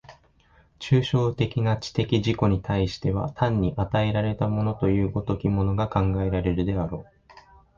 [0.79, 7.05] 抽象的な知的自己に対しては単に与えられたものという如きものが考えられるであろう。